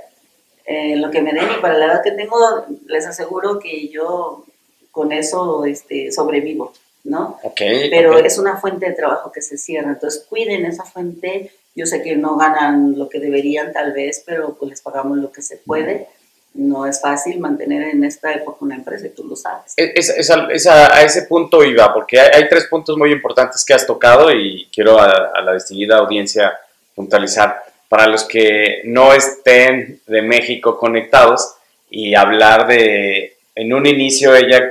[0.65, 4.47] eh, lo que me den y para la edad que tengo les aseguro que yo
[4.91, 6.73] con eso este, sobrevivo,
[7.05, 7.39] ¿no?
[7.59, 11.53] Pero es una fuente de trabajo que se cierra, entonces cuiden esa fuente.
[11.75, 15.31] Yo sé que no ganan lo que deberían tal vez, pero pues les pagamos lo
[15.31, 16.09] que se puede
[16.55, 19.75] no es fácil mantener en esta época una empresa y tú lo sabes.
[19.77, 20.31] Es,
[20.67, 24.99] a, ese punto iba, porque hay, tres puntos muy importantes que has tocado y quiero
[24.99, 26.59] a, la distinguida audiencia
[26.95, 27.63] puntualizar.
[27.89, 31.55] Para los que no estén de México conectados
[31.89, 34.63] y hablar de, en un inicio ella,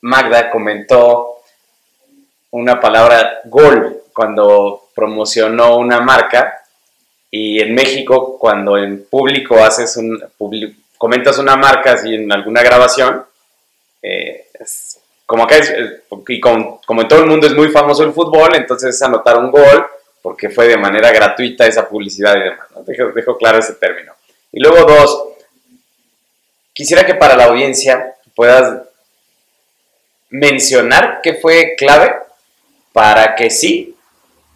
[0.00, 1.42] Magda comentó
[2.50, 6.62] una palabra gol cuando promocionó una marca
[7.30, 10.22] y en México cuando en público haces un
[10.96, 13.24] comentas una marca así en alguna grabación,
[14.02, 14.48] eh,
[15.24, 15.72] como acá es,
[16.28, 19.50] y como, en todo el mundo es muy famoso el fútbol, entonces es anotar un
[19.50, 19.86] gol
[20.22, 22.68] porque fue de manera gratuita esa publicidad y demás.
[23.14, 24.12] Dejo, claro ese término.
[24.52, 25.24] Y luego dos,
[26.72, 28.82] quisiera que para la audiencia puedas
[30.30, 32.16] mencionar qué fue clave
[32.92, 33.96] para que sí,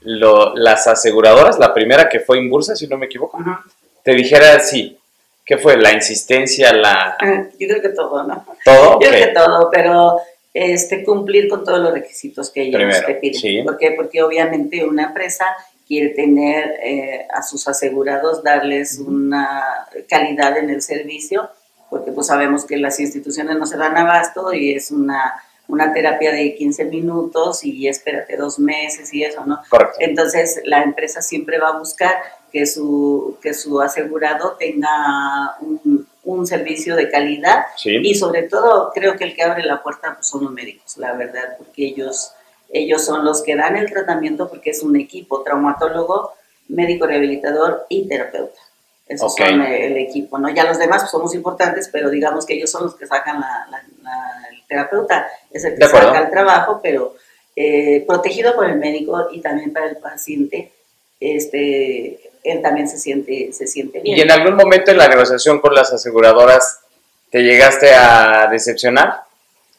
[0.04, 3.38] las aseguradoras, la primera que fue Inbursa, si no me equivoco,
[4.02, 4.98] te dijera sí,
[5.44, 5.76] ¿Qué fue?
[5.76, 6.72] ¿La insistencia?
[6.72, 8.44] la ah, Yo creo que todo, ¿no?
[8.64, 9.00] ¿Todo?
[9.00, 10.18] Yo creo que todo, pero
[10.54, 13.64] este, cumplir con todos los requisitos que ellos te piden.
[13.64, 13.92] ¿Por qué?
[13.92, 15.46] Porque obviamente una empresa
[15.86, 19.64] quiere tener eh, a sus asegurados, darles una
[20.08, 21.50] calidad en el servicio,
[21.90, 25.34] porque pues sabemos que las instituciones no se dan abasto y es una,
[25.72, 29.58] una terapia de 15 minutos y espérate dos meses y eso, ¿no?
[29.70, 29.96] Correcto.
[30.00, 32.14] Entonces la empresa siempre va a buscar
[32.52, 39.24] que su, que su asegurado tenga un, servicio de calidad y sobre todo creo que
[39.24, 42.32] el que abre la puerta pues, son los médicos, la verdad, porque ellos,
[42.70, 46.32] ellos son los que dan el tratamiento porque es un equipo, traumatólogo,
[46.68, 48.60] médico rehabilitador y terapeuta.
[49.12, 50.48] Esos son el, equipo, ¿no?
[50.50, 53.66] Ya los demás pues, somos importantes, pero digamos que ellos son los que sacan la,
[54.50, 57.14] el terapeuta, es el que saca el trabajo, pero
[57.54, 60.72] eh, protegido por el médico y también para el paciente,
[61.20, 64.16] este, él también se siente, se siente bien.
[64.16, 66.80] ¿Y en algún momento en la negociación con las aseguradoras
[67.30, 69.20] te llegaste a decepcionar?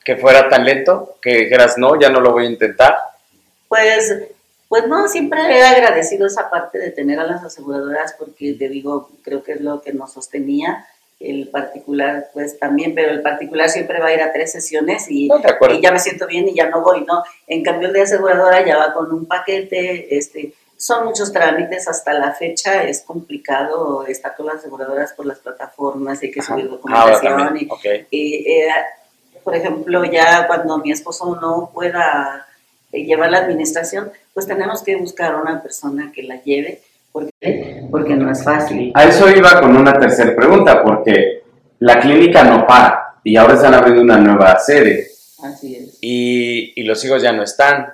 [0.04, 1.15] ¿Que fuera tan lento?
[1.22, 2.98] ¿Que dijeras, no, ya no lo voy a intentar?
[3.67, 4.13] Pues,
[4.74, 9.08] pues no, siempre he agradecido esa parte de tener a las aseguradoras porque te digo,
[9.22, 10.88] creo que es lo que nos sostenía.
[11.20, 15.26] El particular, pues también, pero el particular siempre va a ir a tres sesiones y,
[15.26, 17.22] y ya me siento bien y ya no voy, ¿no?
[17.46, 22.14] En cambio, el de aseguradora ya va con un paquete, este, son muchos trámites, hasta
[22.14, 27.60] la fecha es complicado estar con las aseguradoras por las plataformas, hay que subir documentación.
[28.10, 28.70] y, eh,
[29.44, 32.48] por ejemplo, ya cuando mi esposo no pueda
[33.01, 38.32] llevar la administración, pues tenemos que buscar una persona que la lleve, porque, porque no
[38.32, 38.91] es fácil.
[38.95, 41.43] A eso iba con una tercera pregunta, porque
[41.79, 45.08] la clínica no para y ahora están abriendo una nueva sede.
[45.43, 45.97] Así es.
[46.01, 47.88] Y, y los hijos ya no están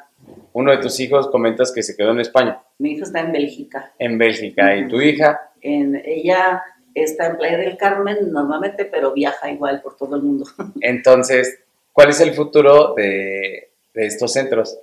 [0.54, 2.62] uno de tus hijos comentas que se quedó en España.
[2.80, 3.94] Mi hijo está en Bélgica.
[4.00, 4.76] En Bélgica.
[4.76, 5.40] ¿Y tu hija?
[5.62, 10.46] En, ella está en Playa del Carmen normalmente, pero viaja igual por todo el mundo.
[10.82, 11.60] Entonces,
[11.94, 14.78] ¿cuál es el futuro de, estos centros?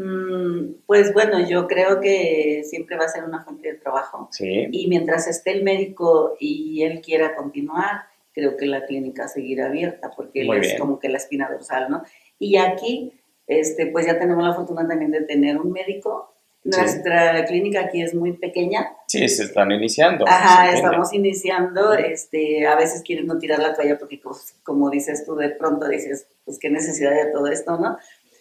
[0.00, 4.28] Mm, Pues bueno, yo creo que siempre va a ser una fuente de trabajo.
[4.32, 4.66] Sí.
[4.70, 10.10] Y mientras esté el médico y él quiera continuar, creo que la clínica seguirá abierta
[10.16, 12.02] porque él es como que la espina dorsal, ¿no?
[12.38, 13.12] Y aquí,
[13.46, 16.34] este, pues ya tenemos la fortuna también de tener un médico.
[16.62, 18.92] Nuestra clínica aquí es muy pequeña.
[19.06, 20.26] Sí, se están iniciando.
[20.28, 21.94] Ajá, estamos iniciando.
[21.94, 25.88] Este, a veces quieren no tirar la toalla porque, pues, como dices tú, de pronto
[25.88, 27.96] dices, pues qué necesidad de todo esto, ¿no?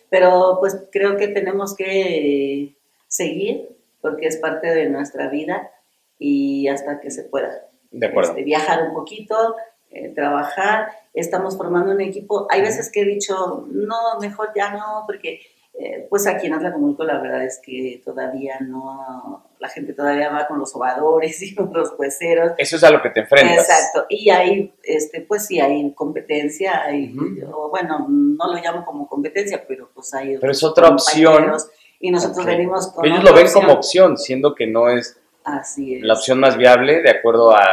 [0.10, 2.76] Pero pues creo que tenemos que
[3.08, 3.70] seguir
[4.02, 5.72] porque es parte de nuestra vida
[6.18, 7.68] y hasta que se pueda.
[7.92, 8.32] De acuerdo.
[8.32, 9.56] Este, viajar un poquito,
[9.92, 10.90] eh, trabajar.
[11.14, 12.48] Estamos formando un equipo.
[12.50, 15.42] Hay veces que he dicho, no, mejor ya no, porque
[15.74, 20.48] eh, pues aquí en Atlacomulco la verdad es que todavía no, la gente todavía va
[20.48, 22.54] con los sobadores y con los jueceros.
[22.58, 23.70] Eso es a lo que te enfrentas.
[23.70, 27.16] Exacto, y hay, este, pues sí, hay competencia, hay,
[27.52, 31.54] o bueno, no lo llamo como competencia, pero pues hay Pero es otra opción.
[32.00, 33.62] Y nosotros venimos con Ellos lo ven opción.
[33.66, 36.02] como opción, siendo que no es Así es.
[36.02, 37.64] la opción más viable de acuerdo a,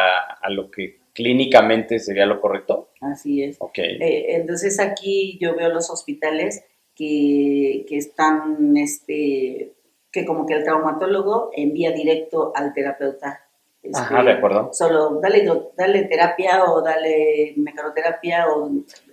[0.41, 2.91] a lo que clínicamente sería lo correcto.
[3.01, 3.57] Así es.
[3.61, 3.79] Ok.
[3.79, 9.76] Eh, entonces aquí yo veo los hospitales que, que están, este,
[10.17, 13.43] que como que el traumatólogo envía directo al terapeuta.
[13.83, 14.71] este, Ajá, de acuerdo.
[14.73, 18.71] Solo dale, dale terapia o dale mecanoterapia o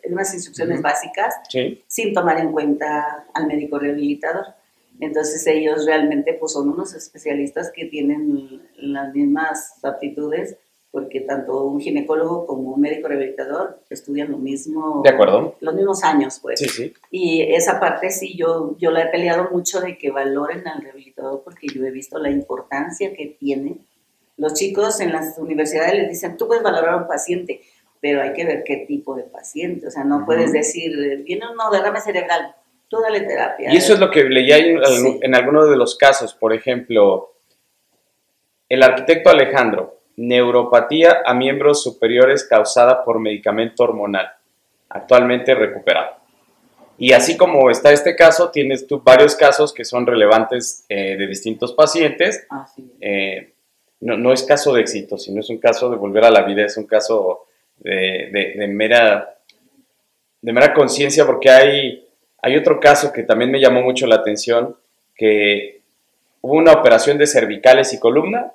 [0.10, 0.84] unas instrucciones Ujú.
[0.84, 1.84] básicas Sí.
[1.88, 4.46] sin tomar en cuenta al médico rehabilitador.
[5.02, 10.56] Entonces ellos realmente pues son unos especialistas que tienen las mismas aptitudes
[10.94, 15.56] porque tanto un ginecólogo como un médico rehabilitador estudian lo mismo, De acuerdo.
[15.60, 16.60] los mismos años pues.
[16.60, 16.94] Sí, sí.
[17.10, 21.42] Y esa parte sí, yo, yo la he peleado mucho de que valoren al rehabilitador
[21.44, 23.78] porque yo he visto la importancia que tiene.
[24.38, 27.62] Los chicos en las universidades les dicen, tú puedes valorar a un paciente,
[28.00, 29.88] pero hay que ver qué tipo de paciente.
[29.88, 30.26] O sea, no Ujú.
[30.28, 30.92] puedes decir,
[31.26, 32.54] viene un derrame cerebral,
[32.88, 33.74] tú dale terapia.
[33.74, 35.20] Y eso es lo que leía en, Sí.
[35.24, 36.36] en algunos de los casos.
[36.36, 37.34] Por ejemplo,
[38.70, 44.32] el arquitecto Alejandro, neuropatía a miembros superiores causada por medicamento hormonal,
[44.90, 46.16] actualmente recuperado.
[46.98, 51.28] Y así como está este caso, tienes tú varios casos que son relevantes eh, de
[51.28, 52.46] distintos pacientes.
[53.02, 53.54] Eh,
[54.02, 56.66] no, no es caso de éxito, sino es un caso de volver a la vida,
[56.66, 57.46] es un caso
[57.78, 59.36] de, de- de mera,
[60.42, 62.08] de mera conciencia, porque hay,
[62.42, 64.76] hay otro caso que también me llamó mucho la atención,
[65.16, 65.82] que
[66.42, 68.52] hubo una operación de cervicales y columna,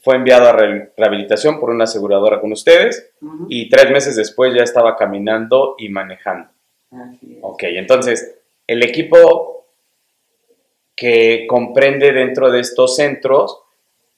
[0.00, 3.12] fue enviado a re- rehabilitación por una aseguradora con ustedes
[3.48, 6.48] y tres meses después ya estaba caminando y manejando.
[6.90, 7.38] así es.
[7.42, 8.36] Ok, entonces
[8.66, 9.66] el equipo
[10.96, 13.62] que comprende dentro de estos centros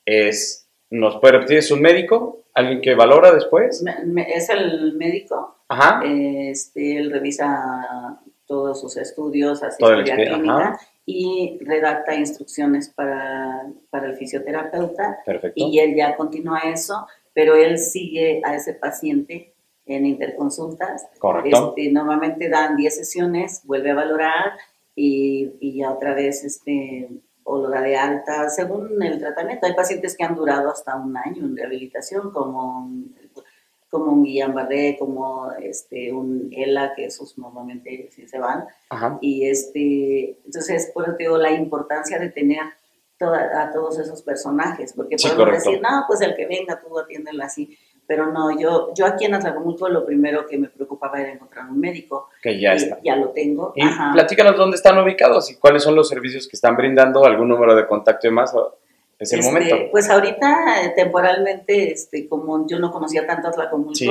[0.04, 1.58] es, ¿nos puede repetir?
[1.58, 2.40] ¿Es un médico?
[2.54, 3.82] ¿Alguien que valora después?
[3.82, 10.56] Me- me- es el médico, Ajá, este, él revisa todos sus estudios, Todo expe- clínica
[10.58, 10.80] ajá.
[11.04, 15.54] Y redacta instrucciones para, para el fisioterapeuta perfecto.
[15.56, 19.52] y él ya continúa eso, pero él sigue a ese paciente
[19.86, 21.08] en interconsultas.
[21.18, 21.74] Correcto.
[21.76, 24.52] Este, normalmente dan 10 sesiones, vuelve a valorar
[24.94, 27.08] y, y ya otra vez este,
[27.44, 29.66] o lo da de alta según el tratamiento.
[29.66, 32.90] Hay pacientes que han durado hasta un año en rehabilitación, como,
[33.92, 38.64] como un Guillain Barré, como este, un ELA, que esos normalmente sí se van.
[38.88, 42.62] Ajá, Y este, entonces, por eso te digo la importancia de tener
[43.18, 45.68] toda- a todos esos personajes, porque Sí, podemos correcto.
[45.70, 47.76] decir, no, pues el que venga, tú atiéndelo así.
[48.06, 51.78] Pero no, yo, yo aquí en Atlacomulco lo primero que me preocupaba era encontrar un
[51.78, 52.30] médico.
[52.42, 52.98] que ya está.
[53.04, 53.72] Ya lo tengo.
[53.76, 54.10] Y Ajá.
[54.14, 57.86] platícanos dónde están ubicados y cuáles son los servicios que están brindando, algún número de
[57.86, 58.52] contacto y más.
[59.22, 59.76] Es el Este, momento.
[59.90, 64.10] Pues ahorita, eh, temporalmente, este, como yo no conocía tanto Atlacomulco, Sí.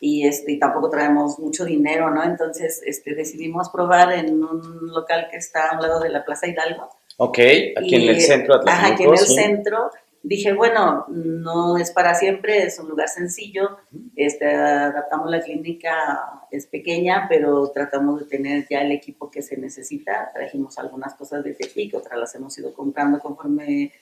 [0.00, 2.22] y este, y tampoco traemos mucho dinero, ¿no?
[2.22, 6.46] Entonces este, decidimos probar en un local que está a un lado de la Plaza
[6.46, 6.90] Hidalgo.
[7.16, 7.38] Ok,
[7.76, 9.34] aquí en Y, el centro de Ajá, aquí en el sí.
[9.34, 9.90] centro.
[10.26, 13.76] Dije, bueno, no es para siempre, es un lugar sencillo.
[14.16, 19.56] Este, adaptamos la clínica, es pequeña, pero tratamos de tener ya el equipo que se
[19.58, 20.30] necesita.
[20.34, 23.92] Trajimos algunas cosas de Tepic, otras las hemos ido comprando conforme,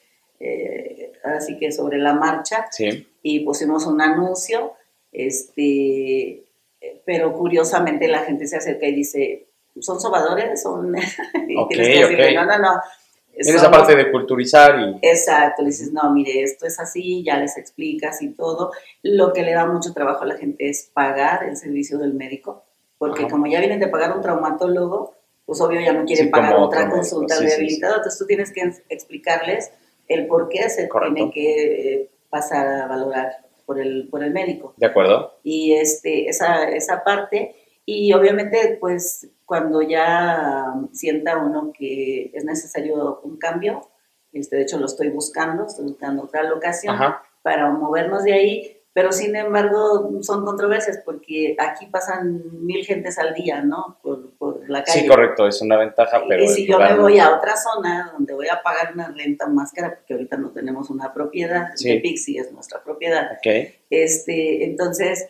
[0.42, 4.72] eh, así que sobre la marcha Sí, y pusimos un anuncio,
[5.12, 6.44] este,
[7.04, 9.46] pero curiosamente la gente se acerca y dice,
[9.80, 10.62] ¿son sobadores?
[10.62, 10.94] ¿Son...?
[11.48, 12.80] y tienes que no, no, no.
[13.34, 14.98] en esa parte de culturizar y...
[15.02, 18.72] Exacto, le dices, no, mire, esto es así, ya les explicas y todo.
[19.02, 22.64] Lo que le da mucho trabajo a la gente es pagar el servicio del médico,
[22.98, 23.30] porque Ajá.
[23.30, 26.80] como ya vienen de pagar un traumatólogo, pues obvio ya no quieren Sí, pagar otra
[26.80, 29.70] médico, consulta sí, sí, rehabilitador, entonces tú tienes que explicarles
[30.08, 31.14] el por qué se Correcto.
[31.14, 35.38] tiene que eh, pasar a valorar por el, por el médico ¿De acuerdo?
[35.42, 37.54] y este, esa, esa parte.
[37.84, 43.80] Y obviamente, pues cuando ya sienta uno que es necesario un cambio,
[44.32, 46.96] este, de hecho lo estoy buscando, estoy buscando otra locación
[47.42, 53.34] para movernos de ahí, pero sin embargo son controversias porque aquí pasan mil gentes al
[53.34, 53.98] día, ¿no?
[54.72, 55.00] La calle.
[55.00, 56.44] Sí, correcto, es una ventaja, pero...
[56.44, 59.70] Y si yo me voy a otra zona donde voy a pagar una renta más
[59.72, 61.90] cara, porque ahorita no tenemos una propiedad, sí.
[61.90, 63.36] de Pixie es nuestra propiedad.
[63.38, 63.74] Okay.
[63.90, 65.28] Este, entonces,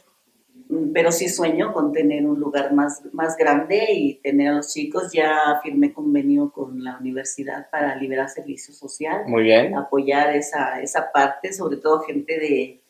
[0.69, 4.73] mm, pero sí sueño con tener un lugar más, más grande y tener a los
[4.73, 5.13] chicos.
[5.13, 9.25] Ya firmé convenio con la universidad para liberar servicio social.
[9.27, 9.75] Muy bien.
[9.75, 12.82] Apoyar esa, esa parte, sobre todo gente de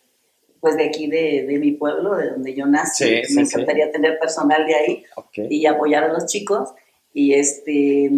[0.63, 3.05] pues de aquí de, de, mi pueblo, de donde yo nací.
[3.05, 3.93] Sí, me sí, encantaría sí.
[3.93, 5.49] tener personal de ahí okay.
[5.51, 6.73] y apoyar a los chicos.
[7.13, 8.09] Y este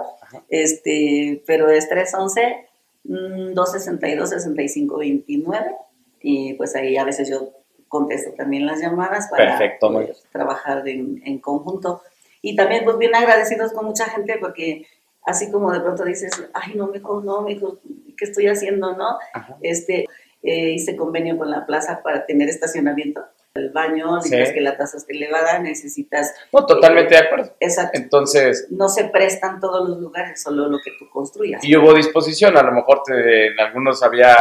[0.50, 2.66] este, pero es 311
[3.04, 5.76] mm, 262-6529
[6.20, 7.52] y pues ahí a veces yo
[7.88, 12.02] contesto también las llamadas para Perfecto, poder trabajar en, en, conjunto.
[12.42, 14.86] Y también pues bien agradecidos con mucha gente porque
[15.24, 17.78] así como de pronto dices, ay no, mejor no, mejor,
[18.16, 19.18] ¿qué estoy haciendo, no?
[19.34, 19.56] Ajá.
[19.62, 20.06] Este,
[20.42, 23.24] eh, hice convenio con la plaza para tener estacionamiento.
[23.54, 24.28] El baño, Sí.
[24.30, 26.34] necesitas que la tasa esté elevada, necesitas...
[26.52, 27.54] No, totalmente de acuerdo.
[27.58, 27.98] Exacto.
[27.98, 31.64] Entonces, No se prestan todos los lugares, solo lo que tú construyas.
[31.64, 34.36] y hubo disposición, a lo mejor te- en algunos había,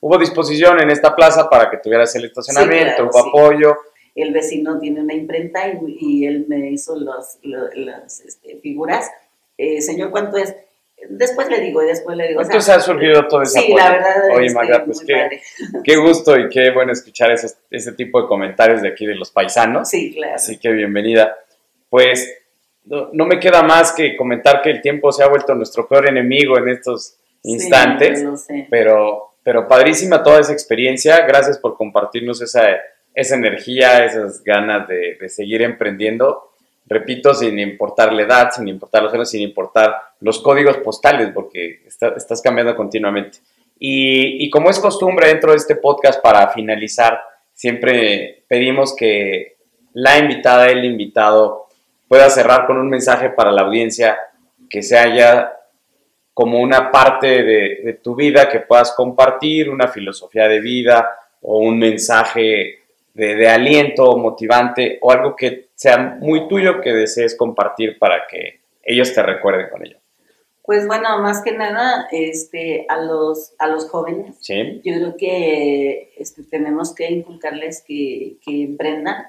[0.00, 3.28] hubo disposición en esta plaza para que tuvieras el estacionamiento, claro, hubo sí.
[3.28, 3.76] apoyo.
[4.14, 7.38] el vecino tiene una imprenta y, y él me hizo las
[8.24, 9.10] este, figuras.
[9.58, 10.54] Eh, señor, ¿cuánto es?
[11.10, 12.40] Después le digo, y después le digo.
[12.40, 13.76] o sea, Entonces ha surgido todo ese sí, apoyo.
[13.84, 14.14] la verdad.
[14.34, 15.40] Oye, Magda, pues qué,
[15.84, 19.30] qué gusto y qué bueno escuchar esos- ese tipo de comentarios de aquí de los
[19.30, 19.88] paisanos.
[19.90, 20.34] Sí, claro.
[20.36, 21.36] Así que bienvenida.
[21.90, 22.32] Pues
[22.84, 26.08] no, no me queda más que comentar que el tiempo se ha vuelto nuestro peor
[26.08, 28.66] enemigo en estos Sí, instantes, yo lo sé.
[28.70, 31.24] pero, pero padrísima toda esa experiencia.
[31.24, 32.66] Gracias por compartirnos esa,
[33.14, 36.50] esa energía, esas ganas de, de seguir emprendiendo.
[36.84, 41.82] Repito, sin importar la edad, sin importar los años, sin importar los códigos postales, porque
[41.86, 43.38] está- estás cambiando continuamente.
[43.78, 47.20] Y, como es costumbre dentro de este podcast, para finalizar,
[47.52, 49.58] siempre pedimos que
[49.92, 51.68] la invitada, el invitado,
[52.08, 54.18] pueda cerrar con un mensaje para la audiencia
[54.68, 55.52] que sea ya
[56.36, 61.08] como una parte de, de tu vida que puedas compartir, una filosofía de vida
[61.40, 62.80] o un mensaje
[63.14, 68.60] de, de aliento motivante o algo que sea muy tuyo que desees compartir para que
[68.82, 69.96] ellos te recuerden con ello.
[70.62, 74.82] Pues bueno, más que nada, este, a los, a los jóvenes, ¿Sí?
[74.84, 79.24] yo creo que este, tenemos que inculcarles que, que emprendan,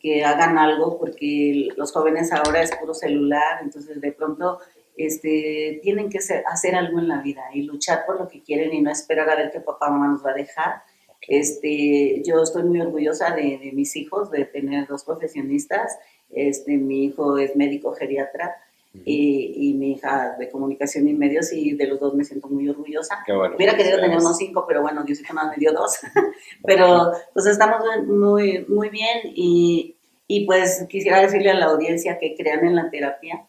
[0.00, 4.58] que hagan algo, porque los jóvenes ahora es puro celular, entonces de pronto
[4.96, 8.72] este, tienen que ser- hacer algo en la vida y luchar por lo que quieren
[8.72, 10.82] y no esperar a ver qué papá o mamá nos va a dejar.
[11.28, 15.98] Este, yo estoy muy orgullosa de, de mis hijos, de tener dos profesionistas.
[16.30, 18.56] Este, mi hijo es médico geriatra
[19.04, 22.68] y, y mi hija de comunicación y medios y de los dos me siento muy
[22.68, 23.18] orgullosa.
[23.26, 23.56] Qué bueno.
[23.56, 25.98] Hubiera querido tener unos cinco, pero bueno, Diosito nada me dio dos.
[26.64, 29.96] pero pues estamos muy, muy bien y,
[30.28, 33.44] y pues quisiera decirle a la audiencia que crean en la terapia,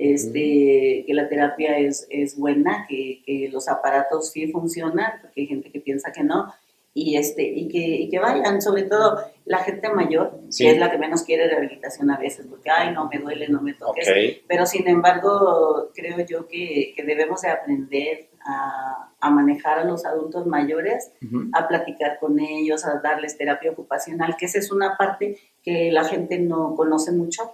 [0.00, 5.46] este, que la terapia es, es buena, que, que los aparatos sí funcionan, porque hay
[5.46, 6.52] gente que piensa que no,
[6.92, 10.64] y, este, y, que, y que vayan, sobre todo la gente mayor, Sí.
[10.64, 13.62] que es la que menos quiere rehabilitación a veces, porque, ay, no me duele, no
[13.62, 14.44] me toques, Ok.
[14.48, 20.04] pero sin embargo, creo yo que, que debemos de aprender a, a manejar a los
[20.04, 21.50] adultos mayores, Ujú.
[21.52, 26.04] a platicar con ellos, a darles terapia ocupacional, que esa es una parte que la
[26.04, 27.52] gente no conoce mucho,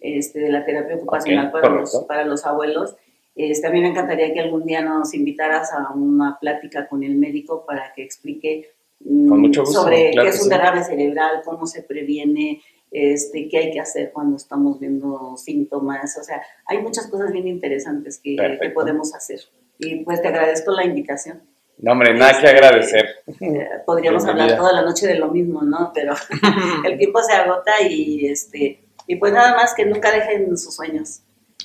[0.00, 2.96] este, de la terapia ocupacional Ok, para, los, para los abuelos.
[3.34, 7.16] Este, a mí me encantaría que algún día nos invitaras a una plática con el
[7.16, 10.50] médico para que explique mm, gusto, sobre claro qué que es un sí.
[10.50, 16.16] derrame cerebral, cómo se previene, este, qué hay que hacer cuando estamos viendo síntomas.
[16.18, 19.40] O sea, hay muchas cosas bien interesantes que, que podemos hacer.
[19.78, 21.42] Y pues te agradezco la invitación.
[21.78, 23.04] No, hombre, nada que Este, agradecer.
[23.26, 24.54] Eh, podríamos Bienvenida.
[24.54, 25.92] hablar toda la noche de lo mismo, ¿no?
[25.94, 26.14] Pero
[26.86, 31.22] el tiempo se agota y este y pues nada más que nunca dejen sus sueños,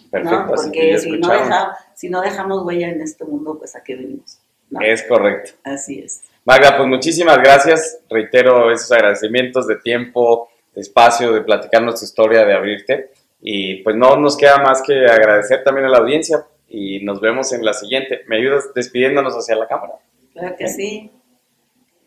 [0.10, 0.48] Perfecto, ¿no?
[0.48, 4.40] Porque si no, deja- si no dejamos huella en este mundo, pues a qué venimos.
[4.70, 4.82] ¿no?
[4.82, 5.52] Es correcto.
[5.64, 6.22] Así es.
[6.46, 8.00] Magda, pues muchísimas gracias.
[8.10, 13.12] Reitero esos agradecimientos de tiempo, de espacio, de platicarnos tu historia, de abrirte.
[13.42, 17.52] Y pues no nos queda más que agradecer también a la audiencia y nos vemos
[17.54, 18.22] en la siguiente.
[18.28, 19.94] ¿Me ayudas despidiéndonos hacia la cámara?
[20.34, 21.12] Claro que sí.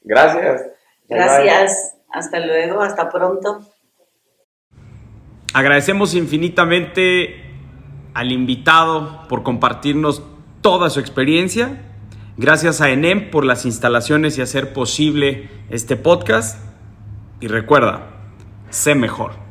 [0.02, 0.62] Gracias.
[0.62, 0.70] Bye,
[1.08, 1.16] bye.
[1.18, 1.96] Gracias.
[2.10, 2.80] Hasta luego.
[2.80, 3.60] Hasta pronto.
[5.54, 7.44] Agradecemos infinitamente
[8.12, 10.24] al invitado por compartirnos
[10.60, 11.80] toda su experiencia.
[12.36, 16.60] Gracias a ENEM por las instalaciones y hacer posible este podcast.
[17.40, 18.10] Y recuerda,
[18.70, 19.43] sé mejor.